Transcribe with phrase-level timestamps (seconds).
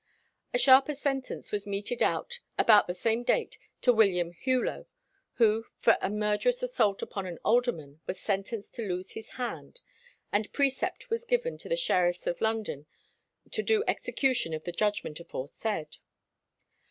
[0.51, 4.87] A sharper sentence was meted out about the same date to William Hughlot,
[5.33, 9.81] who for a murderous assault upon an alderman was sentenced to lose his hand,
[10.31, 12.87] and precept was given to the sheriffs of London
[13.51, 15.97] to do execution of the judgment aforesaid.